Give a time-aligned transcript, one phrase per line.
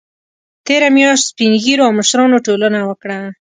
[0.65, 3.17] تېره میاشت سپین ږیرو او مشرانو ټولنه وکړه